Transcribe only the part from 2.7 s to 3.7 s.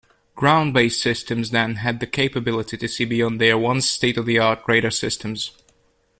to see beyond their